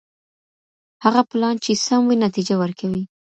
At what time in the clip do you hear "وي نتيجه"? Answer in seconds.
2.07-2.55